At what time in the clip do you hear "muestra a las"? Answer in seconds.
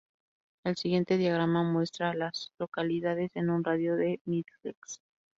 1.61-2.51